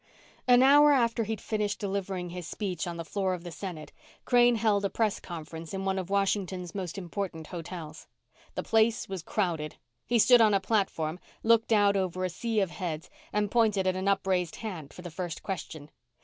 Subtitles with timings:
[0.47, 3.91] An hour after he'd finished delivering his speech on the floor of the Senate,
[4.25, 8.07] Crane held a press conference in one of Washington's most important hotels.
[8.55, 9.75] The place was crowded.
[10.07, 13.95] He stood on a platform, looked out over a sea of heads, and pointed at
[13.95, 15.91] an upraised hand for the first question.